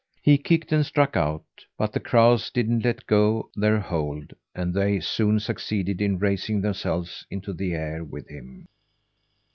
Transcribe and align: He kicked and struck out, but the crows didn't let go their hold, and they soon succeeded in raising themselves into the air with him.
He 0.23 0.39
kicked 0.39 0.71
and 0.71 0.83
struck 0.83 1.15
out, 1.15 1.45
but 1.77 1.93
the 1.93 1.99
crows 1.99 2.49
didn't 2.49 2.83
let 2.83 3.05
go 3.05 3.51
their 3.55 3.79
hold, 3.79 4.33
and 4.55 4.73
they 4.73 4.99
soon 4.99 5.39
succeeded 5.39 6.01
in 6.01 6.17
raising 6.17 6.59
themselves 6.61 7.23
into 7.29 7.53
the 7.53 7.75
air 7.75 8.03
with 8.03 8.27
him. 8.27 8.67